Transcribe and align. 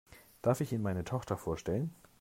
Darf 0.41 0.61
ich 0.61 0.73
Ihnen 0.73 0.81
meine 0.81 1.03
Tochter 1.03 1.37
vorstellen? 1.37 1.93